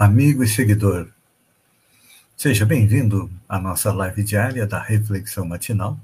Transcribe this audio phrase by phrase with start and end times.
[0.00, 1.12] amigo e seguidor.
[2.34, 6.00] Seja bem-vindo à nossa live diária da Reflexão Matinal,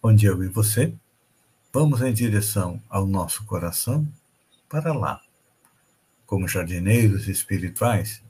[0.00, 0.94] onde eu e você
[1.72, 4.06] vamos em direção ao nosso coração
[4.68, 5.20] para lá,
[6.26, 8.22] como jardineiros espirituais,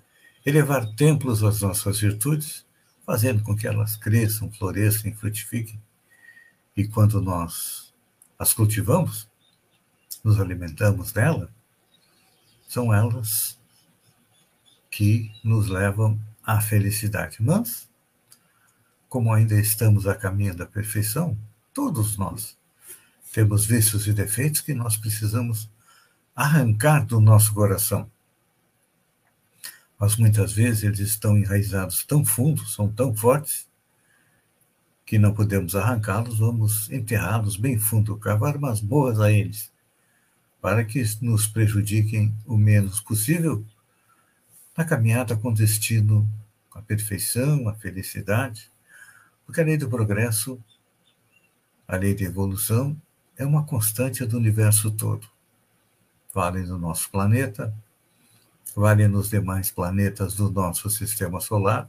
[0.46, 2.64] elevar templos às nossas virtudes,
[3.04, 5.78] fazendo com que elas cresçam, floresçam e frutifiquem.
[6.74, 7.92] E quando nós
[8.38, 9.28] as cultivamos,
[10.24, 11.50] nos alimentamos dela,
[12.66, 13.55] são elas
[14.96, 17.36] que nos levam à felicidade.
[17.40, 17.86] Mas,
[19.10, 21.36] como ainda estamos a caminho da perfeição,
[21.74, 22.56] todos nós
[23.30, 25.70] temos vícios e defeitos que nós precisamos
[26.34, 28.10] arrancar do nosso coração.
[29.98, 33.68] Mas muitas vezes eles estão enraizados tão fundo, são tão fortes,
[35.04, 39.70] que não podemos arrancá-los, vamos enterrá-los bem fundo, cavar umas boas a eles
[40.58, 43.62] para que nos prejudiquem o menos possível
[44.76, 46.28] na caminhada com destino
[46.74, 48.70] à perfeição, à felicidade,
[49.44, 50.62] porque a lei do progresso,
[51.88, 52.96] a lei da evolução,
[53.36, 55.26] é uma constante do universo todo.
[56.34, 57.74] Vale no nosso planeta,
[58.74, 61.88] vale nos demais planetas do nosso sistema solar,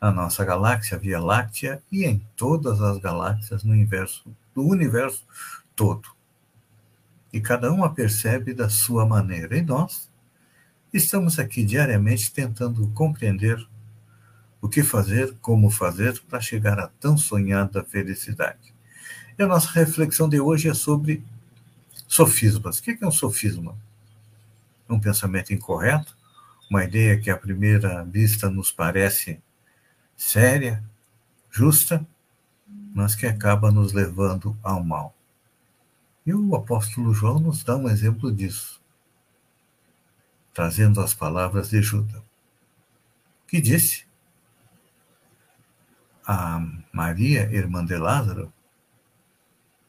[0.00, 5.24] na nossa galáxia Via Láctea e em todas as galáxias no universo, do universo
[5.74, 6.14] todo
[7.34, 9.58] e cada um a percebe da sua maneira.
[9.58, 10.08] E nós
[10.98, 13.66] estamos aqui diariamente tentando compreender
[14.60, 18.72] o que fazer, como fazer para chegar à tão sonhada felicidade.
[19.38, 21.24] E a nossa reflexão de hoje é sobre
[22.06, 22.78] sofismas.
[22.78, 23.76] O que é um sofisma?
[24.88, 26.16] Um pensamento incorreto,
[26.70, 29.40] uma ideia que à primeira vista nos parece
[30.16, 30.82] séria,
[31.50, 32.06] justa,
[32.94, 35.14] mas que acaba nos levando ao mal.
[36.24, 38.80] E o apóstolo João nos dá um exemplo disso,
[40.54, 42.22] trazendo as palavras de Judas,
[43.48, 44.06] que disse
[46.24, 48.52] a Maria, irmã de Lázaro,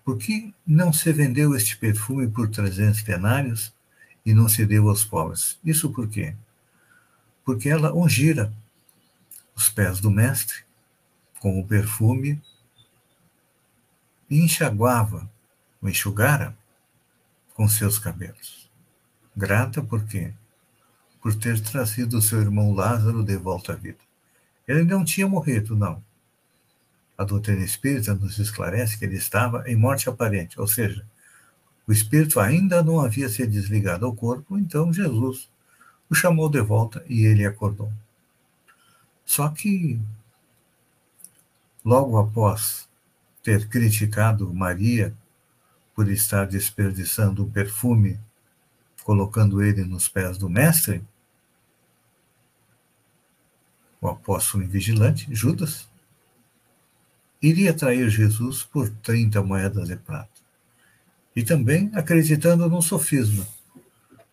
[0.04, 3.74] por que não se vendeu este perfume por trezentos denários
[4.26, 5.58] e não se deu aos pobres?
[5.64, 6.36] Isso por quê?
[7.44, 8.52] Porque ela ungira
[9.56, 10.64] os pés do mestre
[11.40, 12.42] com o perfume
[14.30, 15.30] e enxaguava
[15.82, 16.58] o enxugara
[17.54, 18.70] com seus cabelos.
[19.36, 20.34] Grata por quê?
[21.26, 23.98] Por ter trazido seu irmão Lázaro de volta à vida.
[24.68, 26.04] Ele não tinha morrido, não.
[27.18, 31.04] A doutrina espírita nos esclarece que ele estava em morte aparente, ou seja,
[31.88, 35.50] o espírito ainda não havia se desligado ao corpo, então Jesus
[36.08, 37.92] o chamou de volta e ele acordou.
[39.26, 40.00] Só que,
[41.84, 42.88] logo após
[43.42, 45.12] ter criticado Maria
[45.96, 48.20] por estar desperdiçando o perfume,
[49.04, 51.04] colocando ele nos pés do mestre,
[54.02, 55.88] o apóstolo invigilante, Judas,
[57.42, 60.30] iria trair Jesus por 30 moedas de prata.
[61.36, 63.46] E também acreditando no sofisma,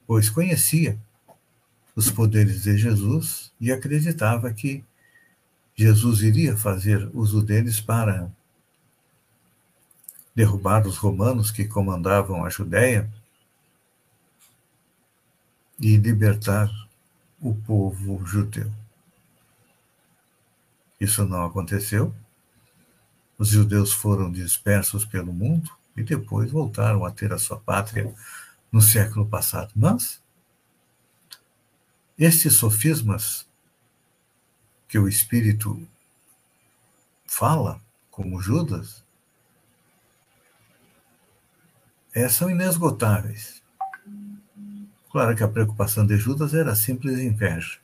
[0.07, 0.99] pois conhecia
[1.95, 4.85] os poderes de Jesus e acreditava que
[5.75, 8.31] Jesus iria fazer uso deles para
[10.35, 13.11] derrubar os romanos que comandavam a Judéia
[15.79, 16.71] e libertar
[17.41, 18.71] o povo judeu.
[21.03, 22.15] Isso não aconteceu.
[23.37, 28.15] Os judeus foram dispersos pelo mundo e depois voltaram a ter a sua pátria
[28.71, 29.73] no século passado.
[29.75, 30.23] Mas
[32.17, 33.49] estes sofismas
[34.87, 35.89] que o Espírito
[37.27, 39.05] fala, como Judas,
[42.15, 43.61] é, são inesgotáveis.
[45.11, 47.81] Claro que a preocupação de Judas era simples inveja.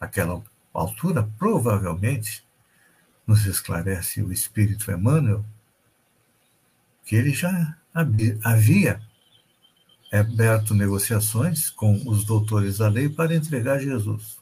[0.00, 0.40] Naquela
[0.82, 2.44] altura, provavelmente,
[3.26, 5.44] nos esclarece o Espírito Emmanuel,
[7.04, 7.76] que ele já
[8.42, 9.00] havia
[10.12, 14.38] aberto negociações com os doutores da lei para entregar Jesus.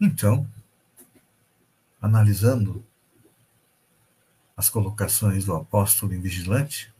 [0.00, 0.48] Então,
[2.00, 2.84] analisando
[4.56, 6.92] as colocações do apóstolo em vigilante,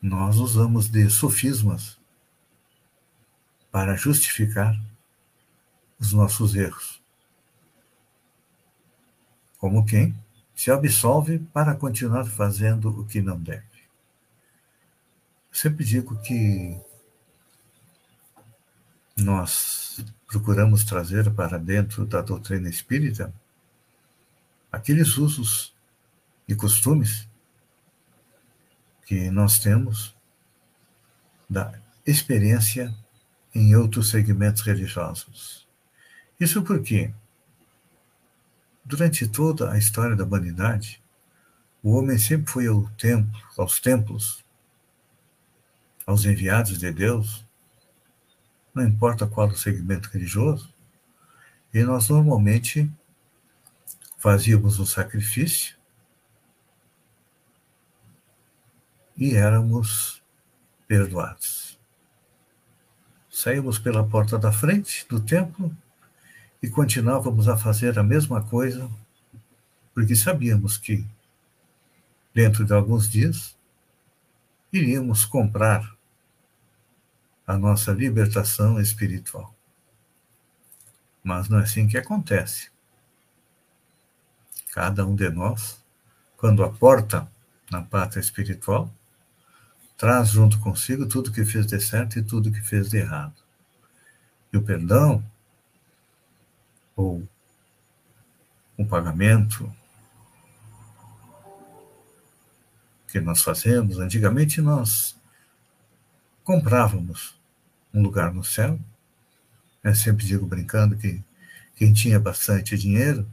[0.00, 2.01] nós usamos de sofismas
[3.72, 4.78] para justificar
[5.98, 7.02] os nossos erros.
[9.56, 10.14] Como quem
[10.54, 13.64] se absolve para continuar fazendo o que não deve.
[15.50, 16.78] sempre digo que
[19.16, 23.32] nós procuramos trazer para dentro da doutrina espírita
[24.70, 25.74] aqueles usos
[26.48, 27.28] e costumes
[29.04, 30.14] que nós temos
[31.48, 32.94] da experiência
[33.54, 35.68] em outros segmentos religiosos.
[36.38, 37.12] Isso porque,
[38.84, 41.02] durante toda a história da humanidade,
[41.82, 44.44] o homem sempre foi ao templo, aos templos,
[46.06, 47.46] aos enviados de Deus,
[48.74, 50.72] não importa qual o segmento religioso,
[51.74, 52.90] e nós normalmente
[54.18, 55.76] fazíamos um sacrifício
[59.16, 60.22] e éramos
[60.86, 61.71] perdoados.
[63.42, 65.76] Saímos pela porta da frente do templo
[66.62, 68.88] e continuávamos a fazer a mesma coisa,
[69.92, 71.04] porque sabíamos que,
[72.32, 73.58] dentro de alguns dias,
[74.72, 75.92] iríamos comprar
[77.44, 79.52] a nossa libertação espiritual.
[81.20, 82.70] Mas não é assim que acontece.
[84.70, 85.84] Cada um de nós,
[86.36, 87.28] quando aporta
[87.68, 88.88] na pátria espiritual,
[90.02, 93.36] traz junto consigo tudo que fez de certo e tudo que fez de errado.
[94.52, 95.24] E o perdão,
[96.96, 97.22] ou
[98.76, 99.72] o pagamento
[103.06, 105.14] que nós fazemos, antigamente nós
[106.42, 107.38] comprávamos
[107.94, 108.80] um lugar no céu.
[109.84, 111.22] Eu sempre digo brincando que
[111.76, 113.24] quem tinha bastante dinheiro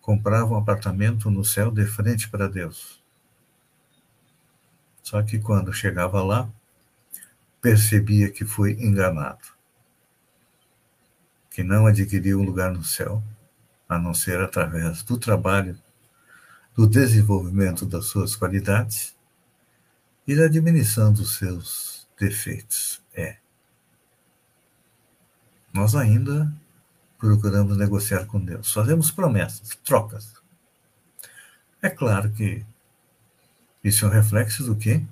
[0.00, 2.97] comprava um apartamento no céu de frente para Deus.
[5.08, 6.46] Só que quando chegava lá,
[7.62, 9.42] percebia que foi enganado,
[11.48, 13.22] que não adquiriu um lugar no céu,
[13.88, 15.78] a não ser através do trabalho,
[16.76, 19.16] do desenvolvimento das suas qualidades
[20.26, 23.02] e da diminuição dos seus defeitos.
[23.14, 23.38] É.
[25.72, 26.54] Nós ainda
[27.16, 30.34] procuramos negociar com Deus, fazemos promessas, trocas.
[31.80, 32.62] É claro que
[33.82, 35.04] isso é um reflexo do quê?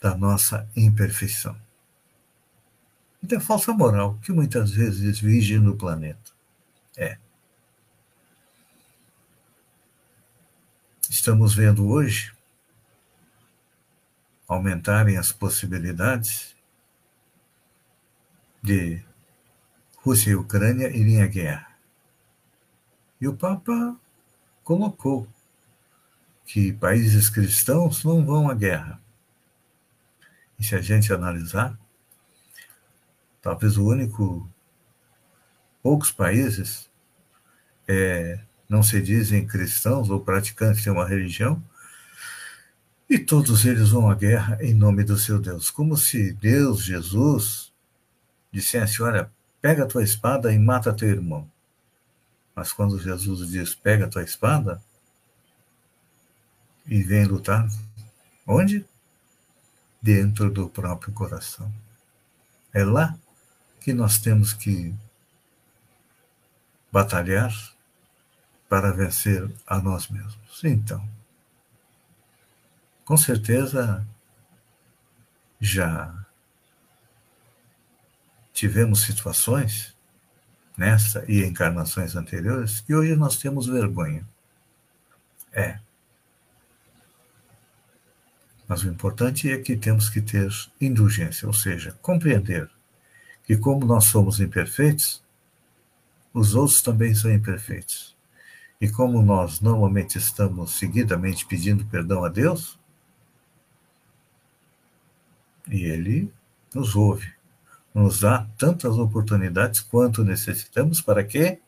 [0.00, 1.56] Da nossa imperfeição.
[3.22, 6.32] E da falsa moral que muitas vezes vige no planeta.
[6.96, 7.18] É.
[11.08, 12.34] Estamos vendo hoje
[14.48, 16.54] aumentarem as possibilidades
[18.62, 19.02] de
[19.98, 21.76] Rússia e Ucrânia irem à guerra.
[23.20, 23.96] E o Papa
[24.62, 25.26] colocou
[26.46, 29.00] que países cristãos não vão à guerra.
[30.58, 31.78] E se a gente analisar,
[33.42, 34.48] talvez o único,
[35.82, 36.88] poucos países
[37.86, 41.62] é, não se dizem cristãos ou praticantes de uma religião,
[43.10, 47.72] e todos eles vão à guerra em nome do seu Deus, como se Deus, Jesus,
[48.50, 51.48] dissesse: Olha, pega a tua espada e mata teu irmão.
[52.54, 54.82] Mas quando Jesus diz: Pega a tua espada,
[56.86, 57.68] e vem lutar.
[58.46, 58.84] Onde?
[60.00, 61.72] Dentro do próprio coração.
[62.72, 63.16] É lá
[63.80, 64.94] que nós temos que
[66.92, 67.52] batalhar
[68.68, 70.64] para vencer a nós mesmos.
[70.64, 71.06] Então,
[73.04, 74.06] com certeza
[75.60, 76.14] já
[78.52, 79.94] tivemos situações
[80.76, 84.26] nesta e encarnações anteriores que hoje nós temos vergonha.
[85.52, 85.78] É,
[88.68, 92.68] mas o importante é que temos que ter indulgência, ou seja, compreender
[93.44, 95.22] que, como nós somos imperfeitos,
[96.34, 98.16] os outros também são imperfeitos.
[98.80, 102.78] E como nós normalmente estamos seguidamente pedindo perdão a Deus,
[105.68, 106.30] e Ele
[106.74, 107.32] nos ouve,
[107.94, 111.60] nos dá tantas oportunidades quanto necessitamos para quê?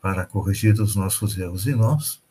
[0.00, 1.66] Para corrigir os nossos erros.
[1.66, 2.21] E nós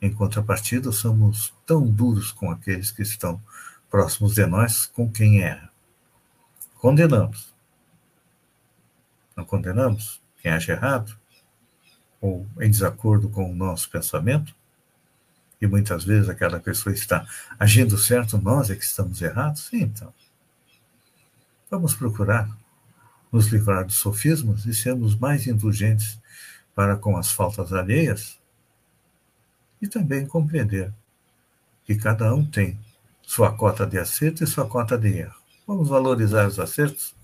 [0.00, 3.40] em contrapartida, somos tão duros com aqueles que estão
[3.90, 5.70] próximos de nós, com quem erra.
[6.78, 7.52] Condenamos.
[9.36, 11.18] Não condenamos quem age errado
[12.20, 14.54] ou em desacordo com o nosso pensamento?
[15.60, 17.26] E muitas vezes aquela pessoa está
[17.58, 19.66] agindo certo, nós é que estamos errados?
[19.66, 20.12] Sim, então.
[21.70, 22.48] Vamos procurar
[23.30, 26.18] nos livrar dos sofismas e sermos mais indulgentes
[26.74, 28.39] para com as faltas alheias
[29.80, 30.92] e também compreender
[31.84, 32.78] que cada um tem
[33.22, 35.40] sua cota de acerto e sua cota de erro.
[35.66, 37.14] Vamos valorizar os acertos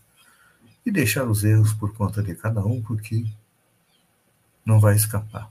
[0.85, 3.27] e deixar os erros por conta de cada um, porque
[4.65, 5.51] não vai escapar.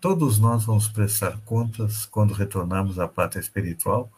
[0.00, 4.10] Todos nós vamos prestar contas quando retornarmos à pátria espiritual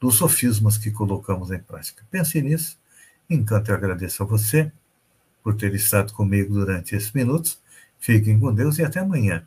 [0.00, 2.04] dos sofismas que colocamos em prática.
[2.10, 2.78] Pense nisso.
[3.28, 4.70] Enquanto eu agradeço a você
[5.42, 7.58] por ter estado comigo durante esses minutos.
[7.98, 9.46] Fiquem com Deus e até amanhã,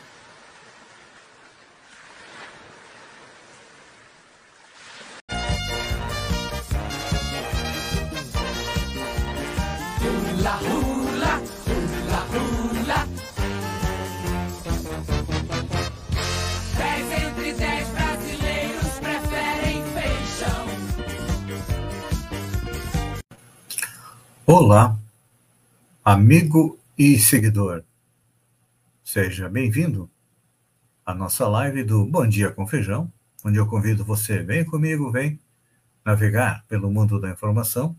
[24.63, 24.95] Olá,
[26.05, 27.83] amigo e seguidor.
[29.03, 30.07] Seja bem-vindo
[31.03, 33.11] à nossa live do Bom Dia com Feijão,
[33.43, 35.39] onde eu convido você, vem comigo, vem
[36.05, 37.95] navegar pelo mundo da informação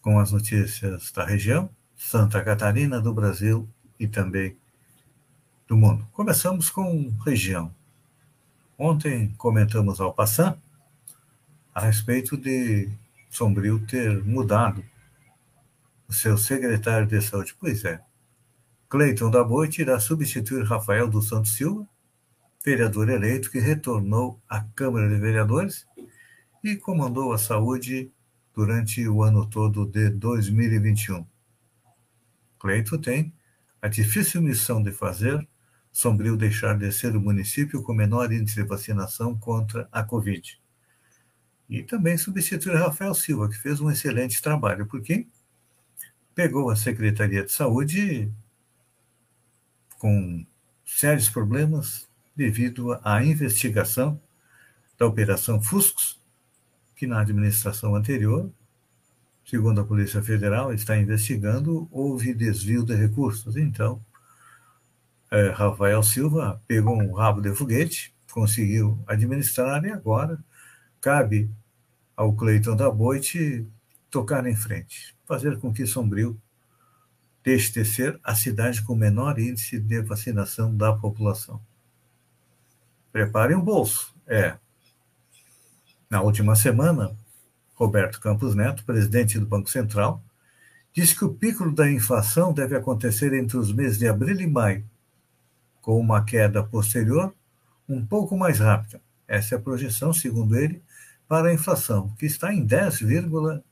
[0.00, 4.56] com as notícias da região, Santa Catarina, do Brasil e também
[5.66, 6.06] do mundo.
[6.12, 7.74] Começamos com região.
[8.78, 10.56] Ontem comentamos ao passar
[11.74, 12.88] a respeito de
[13.28, 14.84] Sombrio ter mudado
[16.08, 17.54] o seu secretário de saúde.
[17.58, 18.00] Pois é.
[18.88, 21.86] Cleiton da Boite irá substituir Rafael dos Santos Silva,
[22.64, 25.86] vereador eleito que retornou à Câmara de Vereadores
[26.64, 28.10] e comandou a saúde
[28.54, 31.26] durante o ano todo de 2021.
[32.58, 33.34] Cleiton tem
[33.80, 35.46] a difícil missão de fazer
[35.92, 40.60] Sombrio deixar de ser o município com menor índice de vacinação contra a Covid.
[41.68, 45.26] E também substituir Rafael Silva, que fez um excelente trabalho, porque
[46.38, 48.32] pegou a Secretaria de Saúde
[49.98, 50.46] com
[50.86, 54.20] sérios problemas devido à investigação
[54.96, 56.22] da Operação Fuscos,
[56.94, 58.48] que na administração anterior,
[59.44, 63.56] segundo a Polícia Federal, está investigando, houve desvio de recursos.
[63.56, 64.00] Então,
[65.32, 70.38] é, Rafael Silva pegou um rabo de foguete, conseguiu administrar e agora
[71.00, 71.50] cabe
[72.16, 73.66] ao Cleiton da Boite
[74.10, 76.40] tocar em frente fazer com que Sombrio
[77.44, 81.60] deixe de ser a cidade com menor índice de vacinação da população.
[83.12, 84.14] Preparem o bolso.
[84.26, 84.56] É.
[86.08, 87.14] Na última semana,
[87.74, 90.22] Roberto Campos Neto, presidente do Banco Central,
[90.94, 94.84] disse que o pico da inflação deve acontecer entre os meses de abril e maio,
[95.82, 97.34] com uma queda posterior
[97.86, 99.00] um pouco mais rápida.
[99.26, 100.82] Essa é a projeção, segundo ele,
[101.28, 103.62] para a inflação, que está em 10,5%.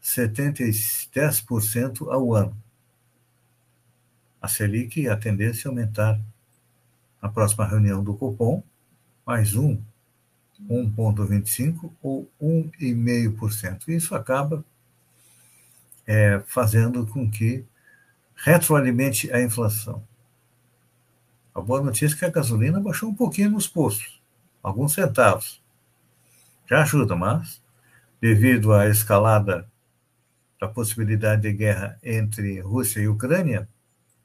[0.00, 2.56] 70, 10% ao ano.
[4.40, 6.18] A Selic, a tendência é aumentar
[7.20, 8.62] na próxima reunião do Copom,
[9.26, 9.80] mais um,
[10.68, 13.88] 1,25% ou 1,5%.
[13.88, 14.64] Isso acaba
[16.06, 17.64] é, fazendo com que
[18.34, 20.02] retroalimente a inflação.
[21.54, 24.22] A boa notícia é que a gasolina baixou um pouquinho nos postos,
[24.62, 25.62] alguns centavos.
[26.66, 27.60] Já ajuda, mas
[28.20, 29.69] devido à escalada
[30.60, 33.68] a possibilidade de guerra entre Rússia e Ucrânia,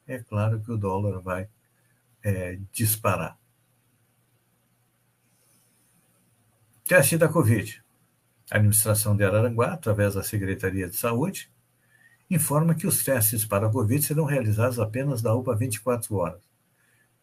[0.05, 1.47] é claro que o dólar vai
[2.21, 3.37] é, disparar.
[6.83, 7.83] Teste da Covid.
[8.51, 11.49] A administração de Araranguá, através da Secretaria de Saúde,
[12.29, 16.41] informa que os testes para a Covid serão realizados apenas da UPA 24 horas.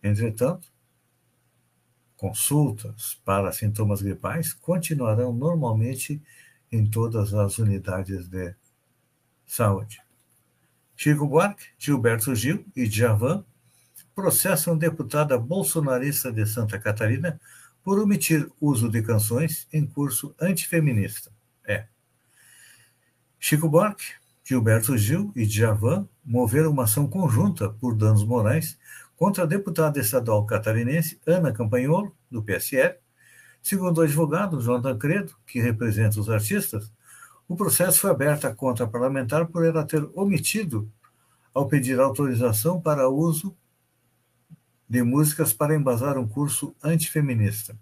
[0.02, 0.66] Entretanto,
[2.16, 6.20] consultas para sintomas gripais continuarão normalmente
[6.70, 8.54] em todas as unidades de
[9.52, 10.00] Saúde.
[10.96, 13.44] Chico Buarque, Gilberto Gil e Djavan
[14.14, 17.38] processam deputada bolsonarista de Santa Catarina
[17.84, 21.30] por omitir uso de canções em curso antifeminista.
[21.66, 21.84] É.
[23.38, 28.78] Chico Buarque, Gilberto Gil e Djavan moveram uma ação conjunta por danos morais
[29.16, 32.96] contra a deputada estadual catarinense Ana Campanholo, do PSL.
[33.62, 36.90] Segundo o advogado João Tancredo, que representa os artistas,
[37.52, 40.90] o processo foi aberto à conta parlamentar por ela ter omitido
[41.52, 43.54] ao pedir autorização para uso
[44.88, 47.76] de músicas para embasar um curso antifeminista.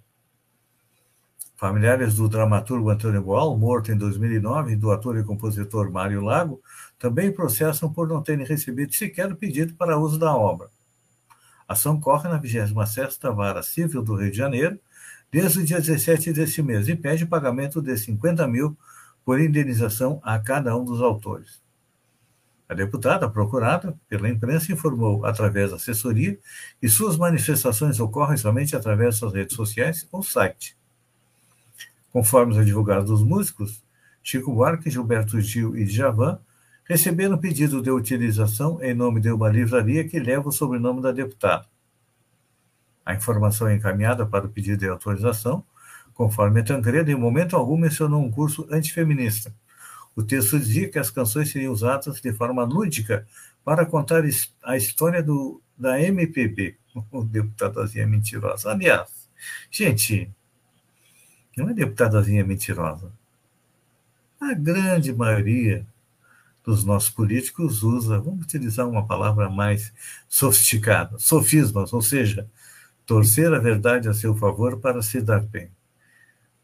[1.57, 6.61] Familiares do dramaturgo Antônio Boal, morto em 2009, e do ator e compositor Mário Lago,
[6.99, 10.69] também processam por não terem recebido sequer o pedido para uso da obra.
[11.69, 14.81] A ação corre na 26ª Vara Civil do Rio de Janeiro,
[15.31, 18.77] desde o dia 17 deste mês, e pede pagamento de 50 mil
[19.25, 21.63] por indenização a cada um dos autores.
[22.69, 26.39] A deputada, procurada pela imprensa, informou através da assessoria
[26.81, 30.77] que suas manifestações ocorrem somente através das redes sociais ou site.
[32.13, 33.83] Conforme os advogados dos músicos,
[34.23, 36.39] Chico Buarque, Gilberto Gil e Djavan
[36.85, 41.67] receberam pedido de utilização em nome de uma livraria que leva o sobrenome da deputada.
[43.05, 45.65] A informação é encaminhada para o pedido de autorização,
[46.15, 49.55] conforme Tancredo, em momento algum mencionou um curso antifeminista.
[50.15, 53.27] O texto dizia que as canções seriam usadas de forma lúdica
[53.65, 54.23] para contar
[54.63, 56.77] a história do, da MPB.
[57.13, 58.73] O deputadazinha mentirosa.
[58.73, 59.09] Aliás,
[59.71, 60.29] gente,
[61.57, 63.13] não é deputadazinha mentirosa.
[64.41, 65.87] A grande maioria
[66.65, 69.93] dos nossos políticos usa, vamos utilizar uma palavra mais
[70.29, 72.49] sofisticada, sofismas, ou seja,
[73.07, 75.71] torcer a verdade a seu favor para se dar bem.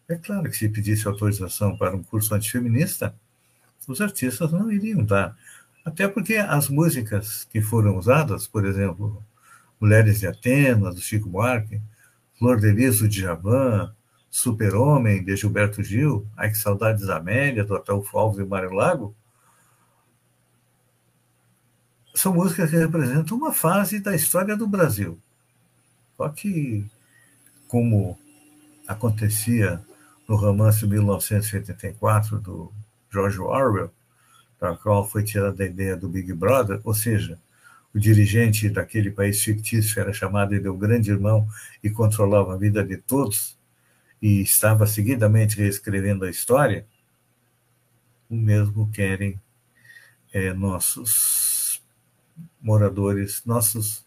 [0.09, 3.15] É claro que se pedisse autorização para um curso antifeminista,
[3.89, 5.37] os artistas não iriam dar.
[5.85, 9.23] Até porque as músicas que foram usadas, por exemplo,
[9.81, 11.81] Mulheres de Atenas, do Chico Buarque,
[12.39, 13.95] Flor de Lis, do Djavan,
[14.31, 19.15] Super-Homem, de Gilberto Gil, Ai que Saudades da Amélia, do Ataúfo Alves e Mário Lago,
[22.15, 25.19] são músicas que representam uma fase da história do Brasil.
[26.17, 26.85] Só que,
[27.69, 28.19] como
[28.87, 29.85] acontecia
[30.29, 32.73] no romance 1984 do
[33.11, 33.93] George Orwell,
[34.61, 37.39] da qual foi tirada a ideia do Big Brother, ou seja,
[37.95, 41.49] o dirigente daquele país fictício era chamado de o Grande Irmão
[41.83, 43.57] e controlava a vida de todos,
[44.21, 46.87] e estava seguidamente reescrevendo a história,
[48.29, 49.41] o mesmo querem
[50.33, 51.83] é, nossos
[52.61, 54.05] moradores, nossos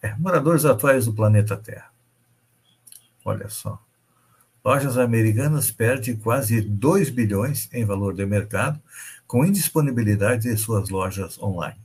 [0.00, 1.90] é, moradores atuais do planeta Terra.
[3.24, 3.82] Olha só.
[4.68, 8.78] Lojas americanas perdem quase 2 bilhões em valor de mercado
[9.26, 11.80] com indisponibilidade de suas lojas online.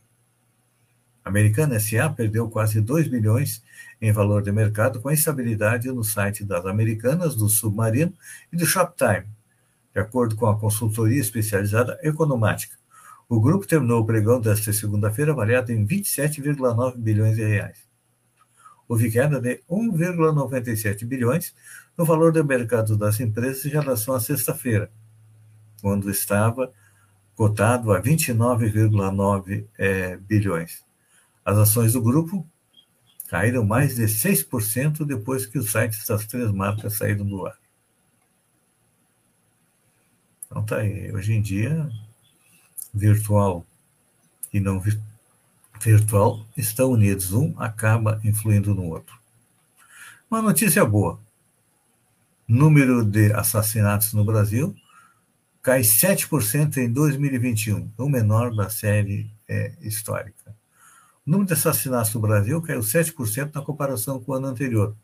[1.24, 3.64] Americana SA perdeu quase 2 bilhões
[4.02, 8.12] em valor de mercado com instabilidade no site das Americanas, do Submarino
[8.52, 9.28] e do Shoptime,
[9.94, 12.76] de acordo com a consultoria especializada Economática.
[13.30, 17.83] O grupo terminou o pregão desta segunda-feira avaliado em 27,9 bilhões de reais.
[18.88, 21.54] Houve queda de 1,97 bilhões
[21.98, 24.92] no valor do mercado das empresas em relação à sexta-feira,
[25.82, 26.72] quando estava
[27.36, 30.84] cotado a 29,9 é, bilhões.
[31.44, 32.48] As ações do grupo
[33.28, 37.58] caíram mais de 6% depois que os sites das três marcas saíram do ar.
[40.46, 41.12] Então tá aí.
[41.12, 41.90] Hoje em dia,
[42.94, 43.66] virtual
[44.54, 45.13] e não virtual
[46.56, 47.34] estão unidos.
[47.34, 49.18] Um acaba influindo no outro.
[50.30, 51.20] Uma notícia boa
[52.48, 54.76] número de assassinatos no Brasil
[55.62, 60.54] cai 7% em 2021, o menor da série é, histórica.
[61.26, 64.96] O número de assassinatos no Brasil caiu 7% na comparação com o ano anterior.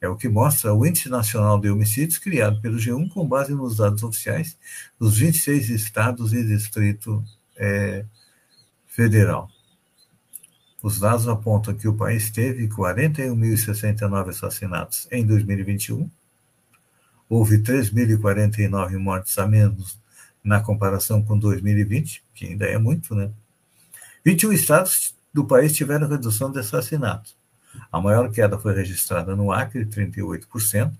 [0.00, 3.76] É o que mostra o Índice Nacional de Homicídios criado pelo G1 com base nos
[3.76, 4.56] dados oficiais
[4.98, 7.22] dos 26 estados e Distrito
[7.56, 8.06] é,
[8.86, 9.50] Federal.
[10.82, 16.10] Os dados apontam que o país teve 41.069 assassinatos em 2021,
[17.28, 19.98] houve 3.049 mortes a menos
[20.42, 23.30] na comparação com 2020, que ainda é muito, né?
[24.24, 27.36] 21 estados do país tiveram redução de assassinatos.
[27.92, 30.92] A maior queda foi registrada no Acre, 38%.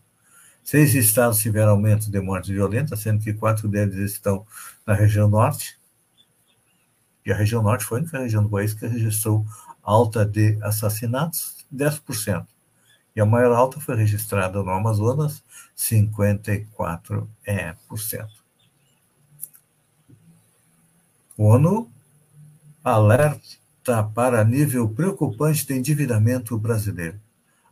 [0.63, 4.47] Seis estados tiveram aumento de mortes violentas, sendo que quatro deles estão
[4.87, 5.80] na região norte.
[7.25, 9.45] E a região norte foi a única região do país que registrou
[9.83, 12.47] alta de assassinatos, 10%.
[13.15, 15.43] E a maior alta foi registrada no Amazonas,
[15.77, 17.27] 54%.
[17.45, 17.75] É,
[21.37, 21.91] ONU
[22.85, 27.19] alerta para nível preocupante de endividamento brasileiro.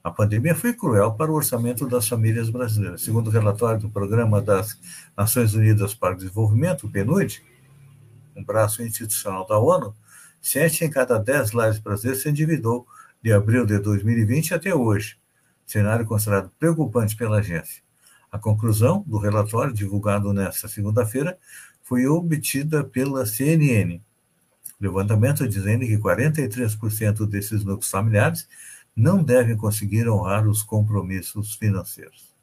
[0.02, 3.02] A pandemia foi cruel para o orçamento das famílias brasileiras.
[3.02, 4.78] Segundo o relatório do Programa das
[5.16, 7.42] Nações Unidas para o Desenvolvimento, o PNUD,
[8.38, 9.94] um braço institucional da ONU,
[10.40, 12.86] sete em cada dez lares brasileiros se endividou
[13.20, 15.18] de abril de 2020 até hoje,
[15.66, 17.82] cenário considerado preocupante pela agência.
[18.30, 21.36] A conclusão do relatório, divulgado nesta segunda-feira,
[21.82, 24.00] foi obtida pela CNN.
[24.80, 28.48] Levantamento dizendo que 43% desses núcleos familiares
[28.94, 32.36] não devem conseguir honrar os compromissos financeiros.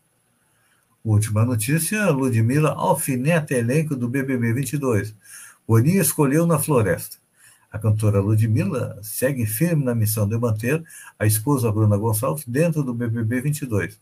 [1.04, 5.16] Última notícia: Ludmilla alfineta elenco do BBB 22.
[5.68, 7.18] Boninho escolheu na floresta.
[7.72, 10.84] A cantora Ludmilla segue firme na missão de manter
[11.20, 14.00] a esposa Bruna Gonçalves dentro do BBB 22.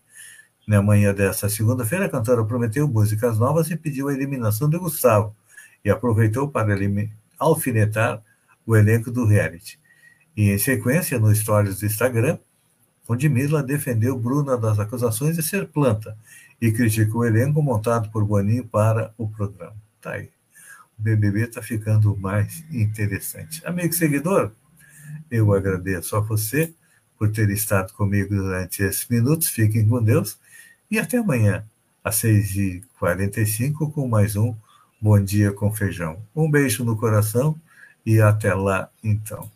[0.67, 5.35] Na manhã desta segunda-feira, a cantora prometeu músicas novas e pediu a eliminação de Gustavo,
[5.83, 6.75] e aproveitou para
[7.39, 8.21] alfinetar
[8.65, 9.79] o elenco do reality.
[10.35, 12.37] E, em sequência, no Stories do Instagram,
[13.07, 16.17] onde Mila defendeu Bruna das acusações de ser planta
[16.61, 19.75] e criticou o elenco montado por Boninho para o programa.
[19.99, 20.29] Tá aí.
[20.97, 23.65] BBB está ficando mais interessante.
[23.65, 24.51] Amigo seguidor,
[25.29, 26.73] eu agradeço a você
[27.17, 29.49] por ter estado comigo durante esses minutos.
[29.49, 30.37] Fiquem com Deus
[30.89, 31.65] e até amanhã,
[32.03, 34.55] às 6h45, com mais um
[35.01, 36.23] Bom Dia com Feijão.
[36.35, 37.59] Um beijo no coração
[38.05, 39.49] e até lá, então.